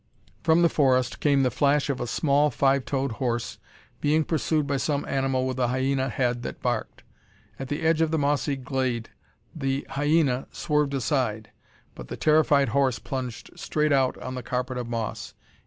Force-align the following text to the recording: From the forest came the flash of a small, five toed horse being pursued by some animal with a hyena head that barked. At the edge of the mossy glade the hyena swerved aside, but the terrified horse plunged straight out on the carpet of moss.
From 0.41 0.63
the 0.63 0.67
forest 0.67 1.19
came 1.19 1.43
the 1.43 1.51
flash 1.51 1.87
of 1.87 2.01
a 2.01 2.07
small, 2.07 2.49
five 2.49 2.85
toed 2.85 3.11
horse 3.21 3.59
being 3.99 4.23
pursued 4.23 4.65
by 4.65 4.77
some 4.77 5.05
animal 5.05 5.45
with 5.45 5.59
a 5.59 5.67
hyena 5.67 6.09
head 6.09 6.41
that 6.41 6.59
barked. 6.59 7.03
At 7.59 7.67
the 7.67 7.83
edge 7.83 8.01
of 8.01 8.09
the 8.09 8.17
mossy 8.17 8.55
glade 8.55 9.11
the 9.55 9.85
hyena 9.91 10.47
swerved 10.51 10.95
aside, 10.95 11.51
but 11.93 12.07
the 12.07 12.17
terrified 12.17 12.69
horse 12.69 12.97
plunged 12.97 13.51
straight 13.55 13.93
out 13.93 14.17
on 14.17 14.33
the 14.33 14.41
carpet 14.41 14.79
of 14.79 14.87
moss. 14.87 15.35